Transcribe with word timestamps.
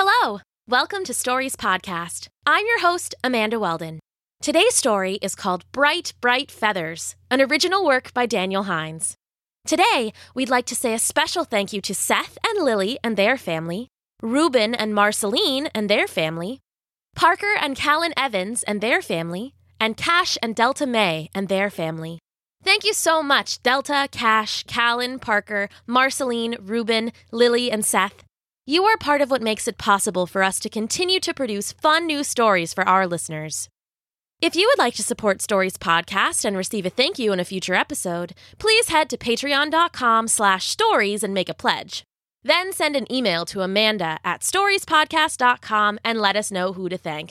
Hello! 0.00 0.38
Welcome 0.68 1.02
to 1.06 1.12
Stories 1.12 1.56
Podcast. 1.56 2.28
I'm 2.46 2.64
your 2.64 2.82
host, 2.82 3.16
Amanda 3.24 3.58
Weldon. 3.58 3.98
Today's 4.40 4.76
story 4.76 5.14
is 5.20 5.34
called 5.34 5.64
Bright, 5.72 6.14
Bright 6.20 6.52
Feathers, 6.52 7.16
an 7.32 7.40
original 7.40 7.84
work 7.84 8.14
by 8.14 8.24
Daniel 8.24 8.62
Hines. 8.62 9.16
Today, 9.66 10.12
we'd 10.36 10.50
like 10.50 10.66
to 10.66 10.76
say 10.76 10.94
a 10.94 11.00
special 11.00 11.42
thank 11.42 11.72
you 11.72 11.80
to 11.80 11.96
Seth 11.96 12.38
and 12.46 12.64
Lily 12.64 12.96
and 13.02 13.16
their 13.16 13.36
family, 13.36 13.88
Ruben 14.22 14.72
and 14.72 14.94
Marceline 14.94 15.66
and 15.74 15.90
their 15.90 16.06
family, 16.06 16.60
Parker 17.16 17.56
and 17.60 17.74
Callan 17.74 18.14
Evans 18.16 18.62
and 18.62 18.80
their 18.80 19.02
family, 19.02 19.52
and 19.80 19.96
Cash 19.96 20.38
and 20.40 20.54
Delta 20.54 20.86
May 20.86 21.28
and 21.34 21.48
their 21.48 21.70
family. 21.70 22.20
Thank 22.62 22.84
you 22.84 22.92
so 22.92 23.20
much, 23.20 23.64
Delta, 23.64 24.06
Cash, 24.12 24.62
Callan, 24.68 25.18
Parker, 25.18 25.68
Marceline, 25.88 26.56
Ruben, 26.60 27.10
Lily, 27.32 27.68
and 27.68 27.84
Seth. 27.84 28.22
You 28.68 28.84
are 28.84 28.98
part 28.98 29.22
of 29.22 29.30
what 29.30 29.40
makes 29.40 29.66
it 29.66 29.78
possible 29.78 30.26
for 30.26 30.42
us 30.42 30.60
to 30.60 30.68
continue 30.68 31.20
to 31.20 31.32
produce 31.32 31.72
fun 31.72 32.06
new 32.06 32.22
stories 32.22 32.74
for 32.74 32.86
our 32.86 33.06
listeners. 33.06 33.70
If 34.42 34.54
you 34.54 34.68
would 34.68 34.78
like 34.78 34.92
to 34.96 35.02
support 35.02 35.40
Stories 35.40 35.78
Podcast 35.78 36.44
and 36.44 36.54
receive 36.54 36.84
a 36.84 36.90
thank 36.90 37.18
you 37.18 37.32
in 37.32 37.40
a 37.40 37.46
future 37.46 37.74
episode, 37.74 38.34
please 38.58 38.90
head 38.90 39.08
to 39.08 39.16
patreon.com 39.16 40.28
slash 40.28 40.68
stories 40.68 41.22
and 41.22 41.32
make 41.32 41.48
a 41.48 41.54
pledge. 41.54 42.02
Then 42.42 42.74
send 42.74 42.94
an 42.94 43.10
email 43.10 43.46
to 43.46 43.62
Amanda 43.62 44.18
at 44.22 44.42
storiespodcast.com 44.42 46.00
and 46.04 46.20
let 46.20 46.36
us 46.36 46.52
know 46.52 46.74
who 46.74 46.90
to 46.90 46.98
thank. 46.98 47.30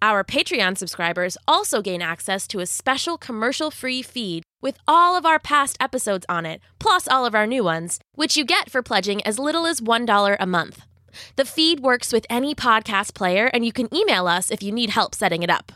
Our 0.00 0.22
Patreon 0.22 0.78
subscribers 0.78 1.36
also 1.48 1.82
gain 1.82 2.00
access 2.00 2.46
to 2.46 2.60
a 2.60 2.66
special 2.66 3.18
commercial 3.18 3.72
free 3.72 4.02
feed 4.02 4.44
with 4.60 4.78
all 4.86 5.16
of 5.16 5.26
our 5.26 5.38
past 5.38 5.76
episodes 5.80 6.26
on 6.28 6.46
it, 6.46 6.60
plus 6.78 7.06
all 7.08 7.26
of 7.26 7.34
our 7.34 7.46
new 7.46 7.64
ones, 7.64 8.00
which 8.14 8.36
you 8.36 8.44
get 8.44 8.70
for 8.70 8.82
pledging 8.82 9.24
as 9.26 9.38
little 9.38 9.66
as 9.66 9.80
$1 9.80 10.36
a 10.38 10.46
month. 10.46 10.82
The 11.36 11.44
feed 11.44 11.80
works 11.80 12.12
with 12.12 12.26
any 12.28 12.54
podcast 12.54 13.14
player, 13.14 13.46
and 13.46 13.64
you 13.64 13.72
can 13.72 13.94
email 13.94 14.26
us 14.26 14.50
if 14.50 14.62
you 14.62 14.72
need 14.72 14.90
help 14.90 15.14
setting 15.14 15.42
it 15.42 15.50
up. 15.50 15.72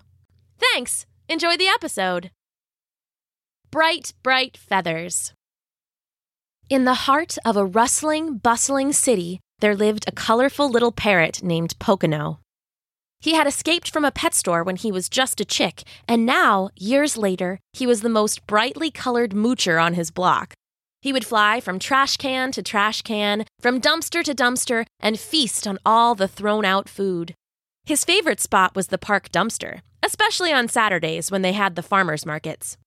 Thanks! 0.58 1.06
Enjoy 1.28 1.56
the 1.56 1.68
episode! 1.68 2.30
Bright, 3.70 4.14
bright 4.22 4.56
feathers. 4.56 5.32
In 6.68 6.84
the 6.84 7.06
heart 7.06 7.36
of 7.44 7.56
a 7.56 7.64
rustling, 7.64 8.38
bustling 8.38 8.92
city, 8.92 9.40
there 9.60 9.76
lived 9.76 10.04
a 10.06 10.12
colorful 10.12 10.68
little 10.68 10.92
parrot 10.92 11.42
named 11.42 11.78
Pocono. 11.78 12.40
He 13.20 13.34
had 13.34 13.46
escaped 13.46 13.90
from 13.90 14.04
a 14.04 14.10
pet 14.10 14.34
store 14.34 14.64
when 14.64 14.76
he 14.76 14.90
was 14.90 15.10
just 15.10 15.40
a 15.40 15.44
chick, 15.44 15.82
and 16.08 16.24
now, 16.24 16.70
years 16.74 17.18
later, 17.18 17.60
he 17.74 17.86
was 17.86 18.00
the 18.00 18.08
most 18.08 18.46
brightly 18.46 18.90
colored 18.90 19.32
moocher 19.32 19.82
on 19.82 19.92
his 19.92 20.10
block. 20.10 20.54
He 21.02 21.12
would 21.12 21.26
fly 21.26 21.60
from 21.60 21.78
trash 21.78 22.16
can 22.16 22.50
to 22.52 22.62
trash 22.62 23.02
can, 23.02 23.44
from 23.60 23.80
dumpster 23.80 24.22
to 24.24 24.34
dumpster, 24.34 24.86
and 25.00 25.20
feast 25.20 25.66
on 25.66 25.78
all 25.84 26.14
the 26.14 26.28
thrown 26.28 26.64
out 26.64 26.88
food. 26.88 27.34
His 27.84 28.04
favorite 28.04 28.40
spot 28.40 28.74
was 28.74 28.86
the 28.86 28.98
park 28.98 29.30
dumpster, 29.30 29.80
especially 30.02 30.52
on 30.52 30.68
Saturdays 30.68 31.30
when 31.30 31.42
they 31.42 31.52
had 31.52 31.76
the 31.76 31.82
farmers 31.82 32.24
markets. 32.24 32.78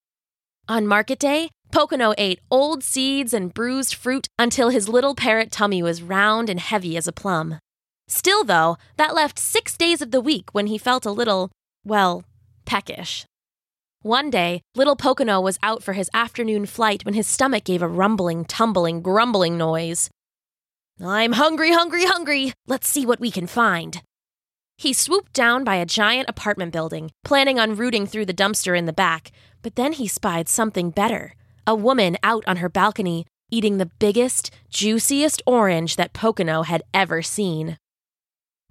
On 0.68 0.88
market 0.88 1.20
day, 1.20 1.50
Pocono 1.72 2.14
ate 2.18 2.40
old 2.50 2.84
seeds 2.84 3.34
and 3.34 3.54
bruised 3.54 3.96
fruit 3.96 4.28
until 4.40 4.70
his 4.70 4.88
little 4.88 5.14
parrot 5.16 5.52
tummy 5.52 5.84
was 5.84 6.02
round 6.02 6.50
and 6.50 6.60
heavy 6.60 6.96
as 6.98 7.08
a 7.08 7.12
plum. 7.12 7.60
Still, 8.08 8.44
though, 8.44 8.78
that 8.98 9.16
left 9.16 9.40
six 9.40 9.78
days 9.78 10.02
of 10.02 10.12
the 10.12 10.22
week 10.22 10.50
when 10.52 10.68
he 10.68 10.78
felt 10.78 11.06
a 11.06 11.12
little, 11.12 11.52
well, 11.86 12.24
peckish. 12.66 13.26
One 14.02 14.30
day, 14.30 14.62
little 14.76 14.96
Pocono 14.96 15.40
was 15.40 15.60
out 15.64 15.82
for 15.82 15.94
his 15.94 16.10
afternoon 16.14 16.66
flight 16.66 17.06
when 17.06 17.14
his 17.14 17.28
stomach 17.28 17.64
gave 17.64 17.82
a 17.82 17.88
rumbling, 17.88 18.44
tumbling, 18.46 19.02
grumbling 19.02 19.58
noise. 19.58 20.10
I'm 21.04 21.34
hungry, 21.34 21.72
hungry, 21.72 22.06
hungry. 22.06 22.54
Let's 22.68 22.88
see 22.88 23.06
what 23.06 23.20
we 23.20 23.32
can 23.32 23.48
find. 23.48 24.02
He 24.78 24.92
swooped 24.92 25.34
down 25.34 25.64
by 25.64 25.76
a 25.76 25.86
giant 25.86 26.30
apartment 26.30 26.74
building, 26.74 27.12
planning 27.24 27.60
on 27.60 27.76
rooting 27.76 28.06
through 28.06 28.26
the 28.26 28.34
dumpster 28.34 28.78
in 28.78 28.86
the 28.86 28.94
back, 28.94 29.32
but 29.62 29.76
then 29.76 29.94
he 29.94 30.08
spied 30.08 30.50
something 30.50 30.90
better 30.90 31.36
a 31.66 31.76
woman 31.76 32.18
out 32.24 32.44
on 32.46 32.58
her 32.58 32.70
balcony 32.70 33.26
eating 33.50 33.78
the 33.78 33.92
biggest, 34.00 34.50
juiciest 34.70 35.42
orange 35.46 35.96
that 35.96 36.12
Pocono 36.12 36.64
had 36.64 36.82
ever 36.92 37.22
seen. 37.22 37.78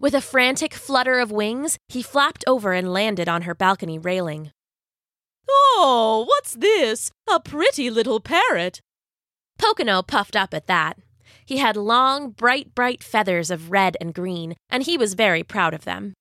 With 0.02 0.14
a 0.14 0.20
frantic 0.20 0.74
flutter 0.74 1.20
of 1.20 1.30
wings, 1.30 1.78
he 1.88 2.02
flapped 2.02 2.42
over 2.48 2.72
and 2.72 2.92
landed 2.92 3.28
on 3.28 3.42
her 3.42 3.54
balcony 3.54 4.00
railing. 4.00 4.50
Oh, 5.48 6.24
what's 6.26 6.54
this? 6.54 7.12
A 7.30 7.38
pretty 7.38 7.88
little 7.88 8.18
parrot. 8.18 8.80
Pocono 9.60 10.02
puffed 10.02 10.34
up 10.34 10.52
at 10.54 10.66
that. 10.66 10.98
He 11.46 11.58
had 11.58 11.76
long, 11.76 12.30
bright, 12.30 12.74
bright 12.74 13.04
feathers 13.04 13.48
of 13.48 13.70
red 13.70 13.96
and 14.00 14.12
green, 14.12 14.56
and 14.68 14.82
he 14.82 14.98
was 14.98 15.14
very 15.14 15.44
proud 15.44 15.72
of 15.72 15.84
them. 15.84 16.14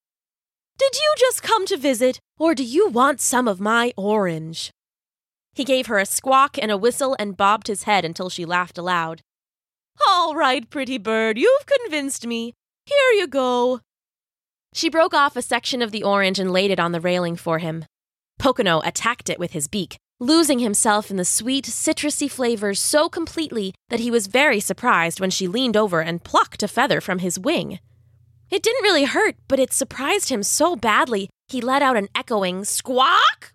Did 0.78 0.94
you 0.94 1.16
just 1.18 1.42
come 1.42 1.66
to 1.66 1.76
visit, 1.76 2.20
or 2.38 2.54
do 2.54 2.64
you 2.64 2.88
want 2.88 3.20
some 3.20 3.48
of 3.48 3.60
my 3.60 3.94
orange? 3.98 4.70
He 5.56 5.64
gave 5.64 5.88
her 5.88 5.98
a 5.98 6.06
squawk 6.06 6.60
and 6.62 6.70
a 6.70 6.78
whistle 6.78 7.16
and 7.18 7.36
bobbed 7.36 7.66
his 7.66 7.84
head 7.84 8.06
until 8.06 8.30
she 8.30 8.46
laughed 8.46 8.78
aloud. 8.78 9.22
All 10.08 10.36
right, 10.36 10.70
pretty 10.70 11.00
bird, 11.00 11.40
you've 11.40 11.66
convinced 11.66 12.28
me. 12.28 12.54
Here 12.92 13.20
you 13.22 13.28
go. 13.28 13.80
She 14.74 14.90
broke 14.90 15.14
off 15.14 15.38
a 15.38 15.42
section 15.42 15.82
of 15.82 15.92
the 15.92 16.04
orange 16.04 16.40
and 16.40 16.52
laid 16.52 16.72
it 16.72 16.80
on 16.80 16.92
the 16.92 17.00
railing 17.00 17.38
for 17.38 17.60
him. 17.60 17.86
Pocono 18.38 18.82
attacked 18.84 19.30
it 19.30 19.40
with 19.40 19.52
his 19.52 19.70
beak, 19.70 19.96
losing 20.20 20.60
himself 20.60 21.10
in 21.10 21.16
the 21.16 21.24
sweet, 21.24 21.64
citrusy 21.64 22.30
flavors 22.30 22.82
so 22.82 23.08
completely 23.08 23.74
that 23.90 24.02
he 24.02 24.12
was 24.12 24.28
very 24.28 24.60
surprised 24.60 25.22
when 25.22 25.30
she 25.30 25.48
leaned 25.48 25.78
over 25.78 26.02
and 26.02 26.26
plucked 26.26 26.64
a 26.64 26.68
feather 26.68 27.00
from 27.00 27.20
his 27.20 27.40
wing. 27.40 27.80
It 28.50 28.62
didn't 28.62 28.84
really 28.84 29.06
hurt, 29.06 29.38
but 29.48 29.60
it 29.60 29.72
surprised 29.72 30.28
him 30.28 30.44
so 30.44 30.76
badly 30.76 31.30
he 31.48 31.62
let 31.62 31.82
out 31.82 31.96
an 31.96 32.10
echoing 32.14 32.66
squawk. 32.66 33.54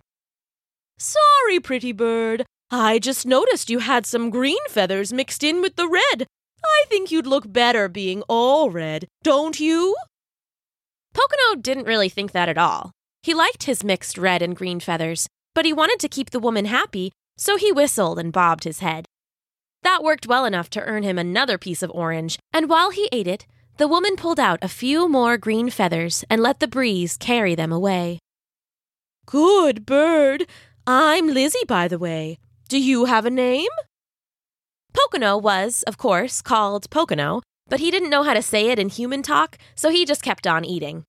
Sorry, 0.98 1.60
pretty 1.62 1.92
bird. 1.92 2.46
I 2.70 2.98
just 2.98 3.26
noticed 3.26 3.68
you 3.68 3.80
had 3.80 4.06
some 4.06 4.30
green 4.30 4.64
feathers 4.70 5.12
mixed 5.12 5.44
in 5.44 5.60
with 5.60 5.76
the 5.76 5.88
red. 5.88 6.26
I 6.64 6.84
think 6.88 7.10
you'd 7.10 7.26
look 7.26 7.52
better 7.52 7.88
being 7.88 8.22
all 8.28 8.70
red, 8.70 9.06
don't 9.22 9.58
you? 9.58 9.96
Pocono 11.14 11.60
didn't 11.60 11.86
really 11.86 12.08
think 12.08 12.32
that 12.32 12.48
at 12.48 12.58
all. 12.58 12.92
He 13.22 13.34
liked 13.34 13.64
his 13.64 13.82
mixed 13.82 14.18
red 14.18 14.42
and 14.42 14.54
green 14.54 14.80
feathers, 14.80 15.28
but 15.54 15.64
he 15.64 15.72
wanted 15.72 15.98
to 16.00 16.08
keep 16.08 16.30
the 16.30 16.38
woman 16.38 16.66
happy, 16.66 17.12
so 17.36 17.56
he 17.56 17.72
whistled 17.72 18.18
and 18.18 18.32
bobbed 18.32 18.64
his 18.64 18.80
head. 18.80 19.06
That 19.82 20.02
worked 20.02 20.26
well 20.26 20.44
enough 20.44 20.68
to 20.70 20.82
earn 20.82 21.02
him 21.02 21.18
another 21.18 21.58
piece 21.58 21.82
of 21.82 21.90
orange, 21.92 22.38
and 22.52 22.68
while 22.68 22.90
he 22.90 23.08
ate 23.12 23.26
it, 23.26 23.46
the 23.78 23.88
woman 23.88 24.16
pulled 24.16 24.40
out 24.40 24.58
a 24.62 24.68
few 24.68 25.08
more 25.08 25.36
green 25.36 25.70
feathers 25.70 26.24
and 26.30 26.42
let 26.42 26.60
the 26.60 26.68
breeze 26.68 27.16
carry 27.16 27.54
them 27.54 27.72
away. 27.72 28.18
Good 29.26 29.84
bird. 29.84 30.46
I'm 30.86 31.28
Lizzie, 31.28 31.64
by 31.66 31.88
the 31.88 31.98
way. 31.98 32.38
Do 32.68 32.80
you 32.80 33.04
have 33.04 33.26
a 33.26 33.30
name? 33.30 33.70
Pocono 34.96 35.36
was, 35.36 35.82
of 35.82 35.98
course, 35.98 36.40
called 36.40 36.88
Pocono, 36.90 37.42
but 37.68 37.80
he 37.80 37.90
didn't 37.90 38.10
know 38.10 38.22
how 38.22 38.32
to 38.34 38.42
say 38.42 38.70
it 38.70 38.78
in 38.78 38.88
human 38.88 39.22
talk, 39.22 39.58
so 39.74 39.90
he 39.90 40.04
just 40.06 40.22
kept 40.22 40.46
on 40.46 40.64
eating. 40.64 41.04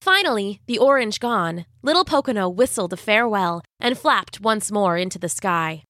Finally, 0.00 0.60
the 0.66 0.78
orange 0.78 1.20
gone, 1.20 1.66
little 1.82 2.04
Pocono 2.04 2.48
whistled 2.48 2.92
a 2.92 2.96
farewell 2.96 3.62
and 3.78 3.98
flapped 3.98 4.40
once 4.40 4.72
more 4.72 4.96
into 4.96 5.18
the 5.18 5.28
sky. 5.28 5.82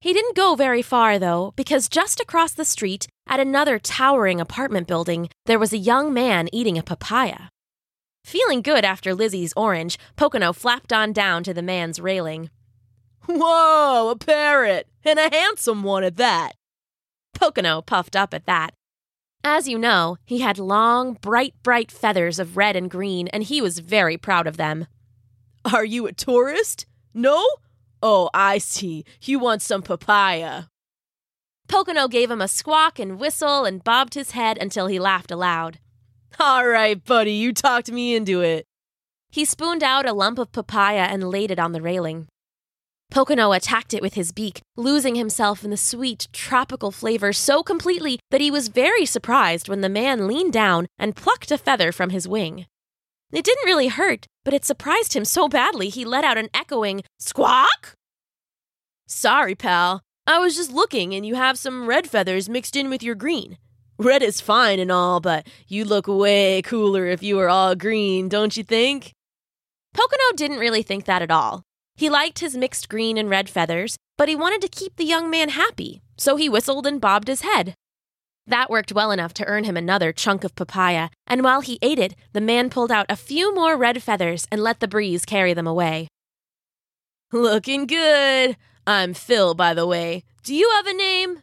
He 0.00 0.12
didn't 0.12 0.36
go 0.36 0.54
very 0.54 0.82
far, 0.82 1.18
though, 1.18 1.52
because 1.56 1.88
just 1.88 2.20
across 2.20 2.52
the 2.52 2.64
street, 2.64 3.06
at 3.26 3.40
another 3.40 3.78
towering 3.78 4.40
apartment 4.40 4.86
building, 4.86 5.28
there 5.46 5.58
was 5.58 5.72
a 5.72 5.78
young 5.78 6.12
man 6.12 6.48
eating 6.52 6.78
a 6.78 6.82
papaya. 6.82 7.48
Feeling 8.24 8.62
good 8.62 8.84
after 8.84 9.14
Lizzie's 9.14 9.52
orange, 9.56 9.98
Pocono 10.16 10.52
flapped 10.52 10.92
on 10.92 11.12
down 11.12 11.42
to 11.44 11.54
the 11.54 11.62
man's 11.62 12.00
railing. 12.00 12.50
Whoa, 13.28 14.08
a 14.10 14.16
parrot! 14.16 14.88
And 15.04 15.18
a 15.18 15.28
handsome 15.30 15.82
one 15.82 16.02
at 16.02 16.16
that! 16.16 16.54
Pocono 17.34 17.82
puffed 17.82 18.16
up 18.16 18.32
at 18.32 18.46
that. 18.46 18.72
As 19.44 19.68
you 19.68 19.78
know, 19.78 20.16
he 20.24 20.38
had 20.40 20.58
long, 20.58 21.14
bright, 21.20 21.54
bright 21.62 21.92
feathers 21.92 22.38
of 22.38 22.56
red 22.56 22.74
and 22.74 22.90
green, 22.90 23.28
and 23.28 23.42
he 23.42 23.60
was 23.60 23.78
very 23.78 24.16
proud 24.16 24.46
of 24.46 24.56
them. 24.56 24.86
Are 25.72 25.84
you 25.84 26.06
a 26.06 26.12
tourist? 26.12 26.86
No? 27.12 27.46
Oh, 28.02 28.30
I 28.32 28.58
see. 28.58 29.04
You 29.22 29.38
want 29.38 29.62
some 29.62 29.82
papaya. 29.82 30.64
Pocono 31.68 32.08
gave 32.08 32.30
him 32.30 32.40
a 32.40 32.48
squawk 32.48 32.98
and 32.98 33.20
whistle 33.20 33.64
and 33.64 33.84
bobbed 33.84 34.14
his 34.14 34.30
head 34.30 34.56
until 34.58 34.86
he 34.86 34.98
laughed 34.98 35.30
aloud. 35.30 35.78
All 36.40 36.66
right, 36.66 37.02
buddy, 37.04 37.32
you 37.32 37.52
talked 37.52 37.90
me 37.90 38.14
into 38.14 38.40
it. 38.40 38.64
He 39.30 39.44
spooned 39.44 39.82
out 39.82 40.08
a 40.08 40.14
lump 40.14 40.38
of 40.38 40.52
papaya 40.52 41.06
and 41.10 41.28
laid 41.28 41.50
it 41.50 41.58
on 41.58 41.72
the 41.72 41.82
railing. 41.82 42.26
Pocono 43.10 43.52
attacked 43.52 43.94
it 43.94 44.02
with 44.02 44.14
his 44.14 44.32
beak, 44.32 44.60
losing 44.76 45.14
himself 45.14 45.64
in 45.64 45.70
the 45.70 45.76
sweet, 45.76 46.28
tropical 46.32 46.90
flavor 46.90 47.32
so 47.32 47.62
completely 47.62 48.18
that 48.30 48.40
he 48.40 48.50
was 48.50 48.68
very 48.68 49.06
surprised 49.06 49.68
when 49.68 49.80
the 49.80 49.88
man 49.88 50.26
leaned 50.26 50.52
down 50.52 50.86
and 50.98 51.16
plucked 51.16 51.50
a 51.50 51.58
feather 51.58 51.90
from 51.90 52.10
his 52.10 52.28
wing. 52.28 52.66
It 53.32 53.44
didn't 53.44 53.64
really 53.66 53.88
hurt, 53.88 54.26
but 54.44 54.54
it 54.54 54.64
surprised 54.64 55.14
him 55.14 55.24
so 55.24 55.48
badly 55.48 55.88
he 55.88 56.04
let 56.04 56.24
out 56.24 56.38
an 56.38 56.48
echoing 56.52 57.02
squawk. 57.18 57.94
Sorry, 59.06 59.54
pal. 59.54 60.02
I 60.26 60.38
was 60.38 60.56
just 60.56 60.72
looking 60.72 61.14
and 61.14 61.24
you 61.24 61.34
have 61.34 61.58
some 61.58 61.86
red 61.86 62.06
feathers 62.06 62.48
mixed 62.48 62.76
in 62.76 62.90
with 62.90 63.02
your 63.02 63.14
green. 63.14 63.56
Red 63.98 64.22
is 64.22 64.40
fine 64.40 64.78
and 64.78 64.92
all, 64.92 65.20
but 65.20 65.46
you 65.66 65.84
look 65.84 66.06
way 66.06 66.62
cooler 66.62 67.06
if 67.06 67.22
you 67.22 67.36
were 67.36 67.48
all 67.48 67.74
green, 67.74 68.28
don't 68.28 68.56
you 68.56 68.62
think? 68.62 69.12
Pocono 69.94 70.36
didn't 70.36 70.58
really 70.58 70.82
think 70.82 71.06
that 71.06 71.22
at 71.22 71.30
all. 71.30 71.64
He 71.98 72.08
liked 72.08 72.38
his 72.38 72.56
mixed 72.56 72.88
green 72.88 73.18
and 73.18 73.28
red 73.28 73.50
feathers, 73.50 73.96
but 74.16 74.28
he 74.28 74.36
wanted 74.36 74.62
to 74.62 74.68
keep 74.68 74.94
the 74.94 75.04
young 75.04 75.28
man 75.28 75.48
happy, 75.48 76.00
so 76.16 76.36
he 76.36 76.48
whistled 76.48 76.86
and 76.86 77.00
bobbed 77.00 77.26
his 77.26 77.40
head. 77.40 77.74
That 78.46 78.70
worked 78.70 78.92
well 78.92 79.10
enough 79.10 79.34
to 79.34 79.46
earn 79.46 79.64
him 79.64 79.76
another 79.76 80.12
chunk 80.12 80.44
of 80.44 80.54
papaya, 80.54 81.08
and 81.26 81.42
while 81.42 81.60
he 81.60 81.76
ate 81.82 81.98
it, 81.98 82.14
the 82.34 82.40
man 82.40 82.70
pulled 82.70 82.92
out 82.92 83.06
a 83.08 83.16
few 83.16 83.52
more 83.52 83.76
red 83.76 84.00
feathers 84.00 84.46
and 84.52 84.62
let 84.62 84.78
the 84.78 84.86
breeze 84.86 85.24
carry 85.24 85.52
them 85.54 85.66
away. 85.66 86.06
Looking 87.32 87.84
good. 87.84 88.56
I'm 88.86 89.12
Phil, 89.12 89.54
by 89.54 89.74
the 89.74 89.84
way. 89.84 90.22
Do 90.44 90.54
you 90.54 90.70
have 90.76 90.86
a 90.86 90.94
name? 90.94 91.40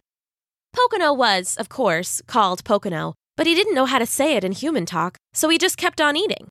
Pocono 0.74 1.12
was, 1.12 1.58
of 1.58 1.68
course, 1.68 2.22
called 2.28 2.64
Pocono, 2.64 3.14
but 3.36 3.46
he 3.46 3.56
didn't 3.56 3.76
know 3.76 3.86
how 3.86 4.00
to 4.00 4.06
say 4.06 4.38
it 4.38 4.46
in 4.46 4.54
human 4.54 4.86
talk, 4.86 5.18
so 5.34 5.50
he 5.50 5.58
just 5.58 5.76
kept 5.76 6.00
on 6.00 6.16
eating. 6.16 6.48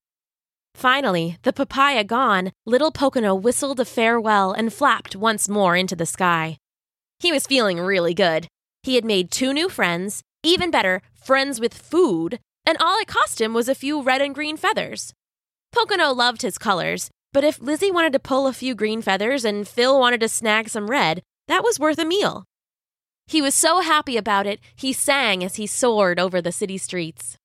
Finally, 0.75 1.39
the 1.43 1.53
papaya 1.53 2.05
gone, 2.05 2.53
little 2.67 2.91
Pocono 2.91 3.35
whistled 3.35 3.81
a 3.81 3.85
farewell 3.85 4.53
and 4.53 4.73
flapped 4.73 5.17
once 5.17 5.49
more 5.49 5.77
into 5.77 5.97
the 5.97 6.07
sky. 6.07 6.59
He 7.21 7.33
was 7.33 7.47
feeling 7.47 7.81
really 7.81 8.13
good. 8.13 8.49
He 8.83 8.97
had 8.97 9.05
made 9.05 9.31
two 9.31 9.53
new 9.53 9.69
friends, 9.69 10.23
even 10.43 10.71
better, 10.71 11.01
friends 11.15 11.61
with 11.61 11.73
food, 11.73 12.39
and 12.67 12.77
all 12.81 12.99
it 12.99 13.09
cost 13.09 13.41
him 13.41 13.55
was 13.55 13.69
a 13.69 13.75
few 13.75 14.03
red 14.03 14.21
and 14.21 14.35
green 14.35 14.57
feathers. 14.57 15.13
Pocono 15.73 16.13
loved 16.13 16.43
his 16.43 16.59
colors, 16.59 17.11
but 17.33 17.45
if 17.45 17.61
Lizzie 17.61 17.91
wanted 17.91 18.13
to 18.13 18.19
pull 18.19 18.47
a 18.47 18.53
few 18.53 18.75
green 18.75 19.01
feathers 19.01 19.45
and 19.45 19.67
Phil 19.67 19.99
wanted 19.99 20.21
to 20.21 20.29
snag 20.29 20.69
some 20.69 20.91
red, 20.91 21.23
that 21.49 21.65
was 21.65 21.81
worth 21.81 21.99
a 21.99 22.05
meal. 22.05 22.45
He 23.27 23.41
was 23.41 23.55
so 23.55 23.81
happy 23.81 24.17
about 24.17 24.47
it, 24.47 24.61
he 24.77 24.93
sang 24.93 25.43
as 25.43 25.57
he 25.57 25.67
soared 25.67 26.21
over 26.21 26.43
the 26.43 26.53
city 26.53 26.79
streets. 26.79 27.37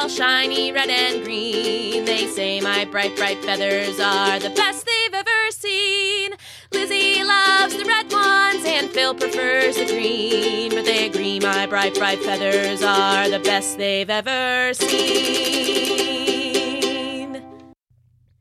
All 0.00 0.08
shiny 0.08 0.72
red 0.72 0.88
and 0.88 1.22
green. 1.22 2.06
They 2.06 2.26
say 2.26 2.60
my 2.60 2.86
bright, 2.86 3.14
bright 3.16 3.44
feathers 3.44 4.00
are 4.00 4.38
the 4.38 4.48
best 4.50 4.86
they've 4.86 5.12
ever 5.14 5.50
seen. 5.50 6.32
Lizzie 6.72 7.22
loves 7.22 7.76
the 7.76 7.84
red 7.84 8.10
ones, 8.10 8.64
and 8.64 8.88
Phil 8.90 9.14
prefers 9.14 9.76
the 9.76 9.84
green. 9.84 10.70
But 10.70 10.86
they 10.86 11.06
agree 11.06 11.38
my 11.38 11.66
bright, 11.66 11.94
bright 11.94 12.22
feathers 12.22 12.82
are 12.82 13.28
the 13.28 13.40
best 13.40 13.76
they've 13.76 14.08
ever 14.08 14.72
seen. 14.72 14.90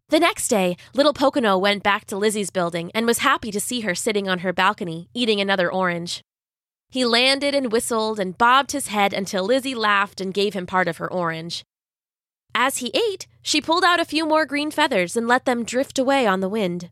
The 0.07 0.19
next 0.19 0.47
day, 0.47 0.77
little 0.95 1.13
Pocono 1.13 1.57
went 1.57 1.83
back 1.83 2.06
to 2.06 2.17
Lizzie's 2.17 2.51
building 2.51 2.89
and 2.95 3.06
was 3.06 3.19
happy 3.19 3.51
to 3.51 3.59
see 3.59 3.81
her 3.81 3.94
sitting 3.94 4.29
on 4.29 4.39
her 4.39 4.53
balcony, 4.53 5.09
eating 5.13 5.41
another 5.41 5.69
orange. 5.71 6.23
He 6.89 7.06
landed 7.06 7.53
and 7.53 7.71
whistled 7.71 8.19
and 8.19 8.38
bobbed 8.38 8.71
his 8.71 8.88
head 8.88 9.13
until 9.13 9.44
Lizzie 9.44 9.75
laughed 9.75 10.19
and 10.19 10.33
gave 10.33 10.53
him 10.53 10.65
part 10.65 10.88
of 10.88 10.97
her 10.97 11.12
orange. 11.12 11.63
As 12.56 12.77
he 12.77 12.91
ate, 12.94 13.27
she 13.44 13.62
pulled 13.62 13.83
out 13.83 14.00
a 14.00 14.06
few 14.06 14.25
more 14.25 14.45
green 14.45 14.71
feathers 14.71 15.15
and 15.15 15.27
let 15.27 15.45
them 15.45 15.63
drift 15.63 16.00
away 16.00 16.25
on 16.25 16.39
the 16.39 16.50
wind. 16.50 16.89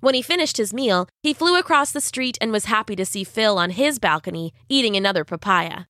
When 0.00 0.14
he 0.14 0.20
finished 0.20 0.58
his 0.58 0.74
meal, 0.74 1.08
he 1.22 1.32
flew 1.32 1.58
across 1.58 1.92
the 1.92 2.00
street 2.00 2.36
and 2.40 2.52
was 2.52 2.66
happy 2.66 2.94
to 2.96 3.06
see 3.06 3.24
Phil 3.24 3.56
on 3.56 3.70
his 3.70 3.98
balcony 3.98 4.52
eating 4.68 4.96
another 4.96 5.24
papaya. 5.24 5.84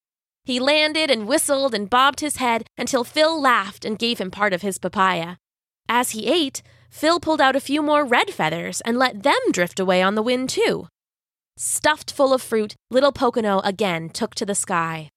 He 0.44 0.60
landed 0.60 1.10
and 1.10 1.26
whistled 1.26 1.74
and 1.74 1.90
bobbed 1.90 2.20
his 2.20 2.36
head 2.36 2.66
until 2.76 3.04
Phil 3.04 3.40
laughed 3.40 3.84
and 3.84 3.98
gave 3.98 4.20
him 4.20 4.30
part 4.30 4.52
of 4.52 4.62
his 4.62 4.78
papaya. 4.78 5.36
As 5.88 6.10
he 6.10 6.26
ate, 6.26 6.62
Phil 6.90 7.20
pulled 7.20 7.40
out 7.40 7.56
a 7.56 7.60
few 7.60 7.82
more 7.82 8.04
red 8.04 8.30
feathers 8.30 8.80
and 8.82 8.98
let 8.98 9.22
them 9.22 9.40
drift 9.50 9.80
away 9.80 10.02
on 10.02 10.14
the 10.14 10.22
wind, 10.22 10.50
too. 10.50 10.88
Stuffed 11.64 12.12
full 12.12 12.34
of 12.34 12.42
fruit, 12.42 12.74
little 12.90 13.12
Pocono 13.12 13.60
again 13.60 14.10
took 14.10 14.34
to 14.34 14.44
the 14.44 14.52
sky. 14.52 15.08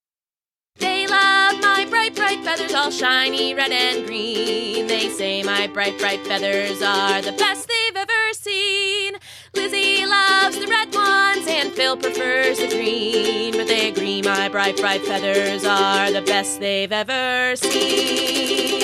They 0.76 1.08
love 1.08 1.60
my 1.60 1.88
bright, 1.90 2.16
bright 2.16 2.44
feathers, 2.44 2.72
all 2.72 2.92
shiny 2.92 3.56
red 3.56 3.72
and 3.72 4.06
green. 4.06 4.86
They 4.86 5.10
say 5.10 5.42
my 5.42 5.66
bright, 5.66 5.98
bright 5.98 6.24
feathers 6.28 6.84
are 6.84 7.24
the 7.24 7.32
best 7.32 7.68
they've 7.68 7.96
ever 7.96 8.34
seen. 8.34 9.16
Lizzie 9.56 10.06
loves 10.06 10.60
the 10.60 10.68
red 10.68 10.94
ones, 10.94 11.48
and 11.48 11.74
Phil 11.74 11.98
prefers 11.98 12.60
the 12.60 12.68
green. 12.68 13.54
But 13.54 13.66
they 13.66 13.90
agree 13.90 14.22
my 14.22 14.48
bright, 14.48 14.78
bright 14.78 15.04
feathers 15.04 15.66
are 15.66 16.12
the 16.12 16.22
best 16.22 16.60
they've 16.60 16.92
ever 16.92 17.56
seen. 17.56 18.75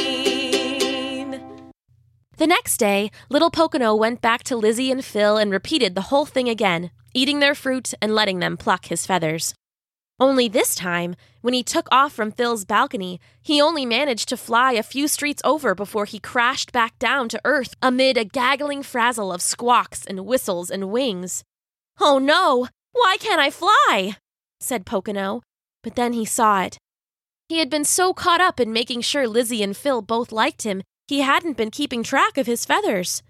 The 2.42 2.48
next 2.48 2.78
day, 2.78 3.12
little 3.30 3.52
Pocono 3.52 3.94
went 3.94 4.20
back 4.20 4.42
to 4.46 4.58
Lizzie 4.58 4.90
and 4.90 5.06
Phil 5.06 5.38
and 5.38 5.52
repeated 5.52 5.94
the 5.94 6.10
whole 6.10 6.26
thing 6.26 6.50
again, 6.50 6.90
eating 7.14 7.40
their 7.40 7.54
fruit 7.54 7.94
and 8.02 8.16
letting 8.16 8.40
them 8.40 8.58
pluck 8.58 8.86
his 8.86 9.06
feathers. 9.06 9.54
Only 10.20 10.48
this 10.48 10.74
time, 10.74 11.16
when 11.42 11.54
he 11.54 11.62
took 11.62 11.88
off 11.92 12.14
from 12.14 12.32
Phil's 12.32 12.66
balcony, 12.66 13.22
he 13.44 13.62
only 13.62 13.86
managed 13.86 14.28
to 14.30 14.38
fly 14.38 14.72
a 14.72 14.82
few 14.82 15.08
streets 15.08 15.44
over 15.46 15.76
before 15.76 16.06
he 16.06 16.18
crashed 16.18 16.72
back 16.72 16.98
down 16.98 17.30
to 17.30 17.42
earth 17.46 17.76
amid 17.80 18.18
a 18.18 18.26
gaggling 18.26 18.82
frazzle 18.82 19.32
of 19.32 19.44
squawks 19.44 20.04
and 20.04 20.26
whistles 20.26 20.72
and 20.72 20.90
wings. 20.90 21.44
Oh 22.00 22.18
no! 22.18 22.70
Why 22.92 23.18
can't 23.20 23.40
I 23.40 23.52
fly? 23.52 24.18
said 24.60 24.88
Pocono, 24.88 25.44
but 25.84 25.94
then 25.94 26.14
he 26.14 26.26
saw 26.26 26.64
it. 26.64 26.80
He 27.50 27.60
had 27.60 27.70
been 27.70 27.86
so 27.86 28.16
caught 28.16 28.42
up 28.42 28.60
in 28.60 28.74
making 28.74 29.02
sure 29.02 29.28
Lizzie 29.28 29.62
and 29.62 29.78
Phil 29.78 30.02
both 30.02 30.32
liked 30.32 30.64
him, 30.64 30.82
he 31.12 31.20
hadn't 31.20 31.58
been 31.58 31.70
keeping 31.70 32.04
track 32.04 32.38
of 32.38 32.48
his 32.48 32.64
feathers. 32.64 33.22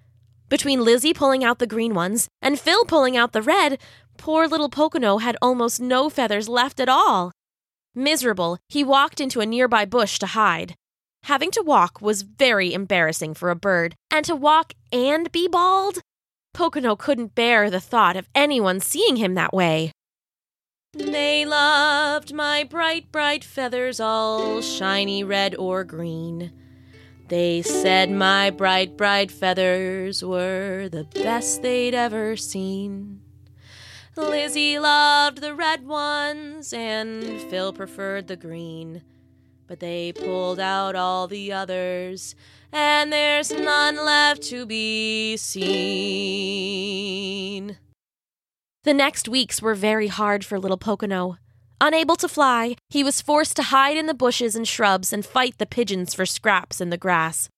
Between 0.49 0.85
Lizzie 0.85 1.15
pulling 1.15 1.43
out 1.43 1.57
the 1.57 1.65
green 1.65 1.95
ones 1.95 2.27
and 2.39 2.59
Phil 2.59 2.85
pulling 2.85 3.17
out 3.17 3.31
the 3.31 3.41
red, 3.41 3.79
poor 4.17 4.47
little 4.47 4.69
Pocono 4.69 5.17
had 5.17 5.35
almost 5.41 5.81
no 5.81 6.07
feathers 6.07 6.47
left 6.47 6.79
at 6.79 6.87
all. 6.87 7.31
Miserable, 7.95 8.59
he 8.69 8.83
walked 8.83 9.19
into 9.19 9.39
a 9.41 9.47
nearby 9.47 9.85
bush 9.85 10.19
to 10.19 10.27
hide. 10.27 10.75
Having 11.23 11.49
to 11.51 11.63
walk 11.63 11.99
was 12.03 12.21
very 12.21 12.71
embarrassing 12.71 13.33
for 13.33 13.49
a 13.49 13.55
bird, 13.55 13.95
and 14.11 14.23
to 14.25 14.35
walk 14.35 14.73
and 14.91 15.31
be 15.31 15.47
bald? 15.47 16.01
Pocono 16.53 16.95
couldn't 16.95 17.33
bear 17.33 17.71
the 17.71 17.79
thought 17.79 18.15
of 18.15 18.29
anyone 18.35 18.79
seeing 18.79 19.15
him 19.15 19.33
that 19.33 19.55
way. 19.55 19.91
They 20.93 21.47
loved 21.47 22.31
my 22.31 22.63
bright, 22.63 23.11
bright 23.11 23.43
feathers, 23.43 23.99
all 23.99 24.61
shiny 24.61 25.23
red 25.23 25.55
or 25.55 25.83
green. 25.83 26.51
They 27.31 27.61
said 27.61 28.11
my 28.11 28.49
bright, 28.49 28.97
bright 28.97 29.31
feathers 29.31 30.21
were 30.21 30.89
the 30.89 31.05
best 31.05 31.61
they'd 31.61 31.95
ever 31.95 32.35
seen. 32.35 33.21
Lizzie 34.17 34.77
loved 34.77 35.39
the 35.39 35.55
red 35.55 35.87
ones, 35.87 36.73
and 36.73 37.39
Phil 37.43 37.71
preferred 37.71 38.27
the 38.27 38.35
green. 38.35 39.03
But 39.65 39.79
they 39.79 40.11
pulled 40.11 40.59
out 40.59 40.97
all 40.97 41.29
the 41.29 41.53
others, 41.53 42.35
and 42.69 43.13
there's 43.13 43.49
none 43.49 43.95
left 43.95 44.43
to 44.49 44.65
be 44.65 45.37
seen. 45.37 45.77
The 48.83 48.93
next 48.93 49.29
weeks 49.29 49.61
were 49.61 49.75
very 49.75 50.07
hard 50.07 50.43
for 50.43 50.59
little 50.59 50.75
Pocono. 50.75 51.37
Unable 51.83 52.15
to 52.17 52.27
fly, 52.27 52.75
he 52.91 53.03
was 53.03 53.21
forced 53.21 53.55
to 53.55 53.63
hide 53.63 53.97
in 53.97 54.05
the 54.05 54.13
bushes 54.13 54.55
and 54.55 54.67
shrubs 54.67 55.11
and 55.11 55.25
fight 55.25 55.57
the 55.57 55.65
pigeons 55.65 56.13
for 56.13 56.27
scraps 56.27 56.79
in 56.79 56.91
the 56.91 56.97
grass. 56.97 57.49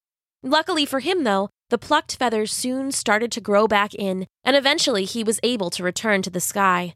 Luckily 0.41 0.85
for 0.85 1.01
him, 1.01 1.25
though, 1.25 1.49
the 1.69 1.77
plucked 1.77 2.15
feathers 2.15 2.53
soon 2.53 2.93
started 2.93 3.33
to 3.33 3.41
grow 3.41 3.67
back 3.67 3.93
in, 3.93 4.25
and 4.45 4.55
eventually 4.55 5.03
he 5.03 5.25
was 5.25 5.41
able 5.43 5.69
to 5.71 5.83
return 5.83 6.21
to 6.21 6.29
the 6.29 6.39
sky. 6.39 6.93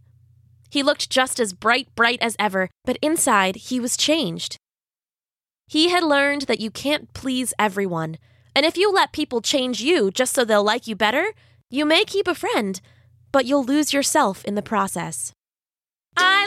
He 0.70 0.82
looked 0.82 1.10
just 1.10 1.38
as 1.38 1.52
bright, 1.52 1.94
bright 1.96 2.20
as 2.22 2.38
ever, 2.40 2.70
but 2.86 2.98
inside 3.02 3.58
he 3.58 3.78
was 3.78 3.98
changed. 3.98 4.56
He 5.68 5.90
had 5.90 6.04
learned 6.04 6.44
that 6.44 6.62
you 6.62 6.72
can't 6.72 7.14
please 7.14 7.54
everyone, 7.60 8.18
and 8.56 8.66
if 8.66 8.78
you 8.78 8.90
let 8.90 9.12
people 9.12 9.42
change 9.42 9.82
you 9.82 10.12
just 10.12 10.34
so 10.34 10.46
they'll 10.46 10.64
like 10.64 10.88
you 10.88 10.96
better, 10.96 11.34
you 11.70 11.84
may 11.86 12.06
keep 12.06 12.26
a 12.30 12.34
friend, 12.34 12.80
but 13.34 13.46
you'll 13.46 13.66
lose 13.66 13.92
yourself 13.92 14.46
in 14.46 14.56
the 14.56 14.62
process. 14.62 15.34
I 16.16 16.47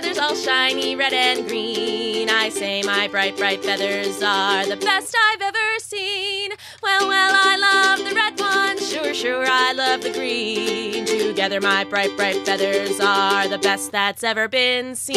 feathers, 0.00 0.18
all 0.18 0.34
shiny 0.36 0.94
red 0.94 1.12
and 1.12 1.48
green. 1.48 2.30
I 2.30 2.50
say 2.50 2.82
my 2.82 3.08
bright, 3.08 3.36
bright 3.36 3.64
feathers 3.64 4.22
are 4.22 4.64
the 4.64 4.76
best 4.76 5.16
I've 5.32 5.42
ever 5.42 5.78
seen. 5.78 6.52
Well, 6.80 7.08
well, 7.08 7.32
I 7.34 7.56
love 7.56 8.08
the 8.08 8.14
red 8.14 8.38
ones, 8.38 8.88
sure, 8.88 9.12
sure, 9.12 9.44
I 9.44 9.72
love 9.72 10.02
the 10.02 10.12
green. 10.12 11.04
Together, 11.04 11.60
my 11.60 11.82
bright, 11.82 12.16
bright 12.16 12.46
feathers 12.46 13.00
are 13.00 13.48
the 13.48 13.58
best 13.58 13.90
that's 13.90 14.22
ever 14.22 14.46
been 14.46 14.94
seen. 14.94 15.16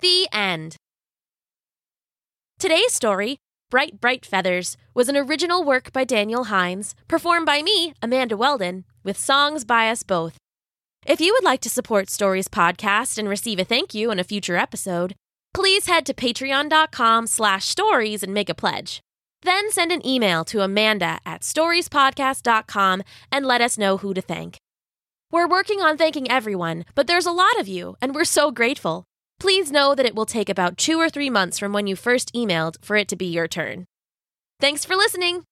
The 0.00 0.28
end. 0.32 0.76
Today's 2.58 2.94
story 2.94 3.36
Bright, 3.70 4.00
Bright 4.00 4.24
Feathers 4.24 4.78
was 4.94 5.10
an 5.10 5.16
original 5.16 5.62
work 5.62 5.92
by 5.92 6.04
Daniel 6.04 6.44
Hines, 6.44 6.94
performed 7.06 7.46
by 7.46 7.62
me, 7.62 7.92
Amanda 8.02 8.36
Weldon, 8.36 8.84
with 9.02 9.18
songs 9.18 9.64
by 9.64 9.90
us 9.90 10.02
both. 10.02 10.41
If 11.04 11.20
you 11.20 11.32
would 11.32 11.42
like 11.42 11.60
to 11.62 11.70
support 11.70 12.08
Stories 12.08 12.46
Podcast 12.46 13.18
and 13.18 13.28
receive 13.28 13.58
a 13.58 13.64
thank 13.64 13.92
you 13.92 14.12
in 14.12 14.20
a 14.20 14.24
future 14.24 14.56
episode, 14.56 15.16
please 15.52 15.86
head 15.86 16.06
to 16.06 16.14
patreon.com 16.14 17.26
slash 17.26 17.64
stories 17.64 18.22
and 18.22 18.32
make 18.32 18.48
a 18.48 18.54
pledge. 18.54 19.00
Then 19.42 19.72
send 19.72 19.90
an 19.90 20.06
email 20.06 20.44
to 20.44 20.60
amanda 20.60 21.18
at 21.26 21.40
storiespodcast.com 21.40 23.02
and 23.32 23.44
let 23.44 23.60
us 23.60 23.76
know 23.76 23.96
who 23.96 24.14
to 24.14 24.20
thank. 24.20 24.58
We're 25.32 25.48
working 25.48 25.80
on 25.80 25.96
thanking 25.96 26.30
everyone, 26.30 26.84
but 26.94 27.08
there's 27.08 27.26
a 27.26 27.32
lot 27.32 27.58
of 27.58 27.66
you, 27.66 27.96
and 28.00 28.14
we're 28.14 28.24
so 28.24 28.52
grateful. 28.52 29.04
Please 29.40 29.72
know 29.72 29.96
that 29.96 30.06
it 30.06 30.14
will 30.14 30.26
take 30.26 30.48
about 30.48 30.76
two 30.76 31.00
or 31.00 31.10
three 31.10 31.30
months 31.30 31.58
from 31.58 31.72
when 31.72 31.88
you 31.88 31.96
first 31.96 32.32
emailed 32.32 32.76
for 32.80 32.94
it 32.94 33.08
to 33.08 33.16
be 33.16 33.26
your 33.26 33.48
turn. 33.48 33.86
Thanks 34.60 34.84
for 34.84 34.94
listening. 34.94 35.42